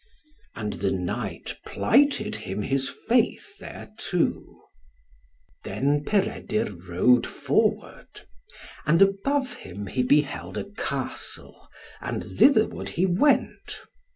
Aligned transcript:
And 0.55 0.73
the 0.73 0.89
knight 0.89 1.59
plighted 1.63 2.37
him 2.37 2.63
his 2.63 2.89
faith 2.89 3.59
thereto. 3.59 4.63
Then 5.63 6.03
Peredur 6.03 6.71
rode 6.89 7.27
forward. 7.27 8.21
And 8.87 8.99
above 9.03 9.53
him 9.53 9.85
he 9.85 10.01
beheld 10.01 10.57
a 10.57 10.63
castle, 10.71 11.69
and 11.99 12.23
thitherward 12.23 12.89
he 12.97 13.05
went. 13.05 13.79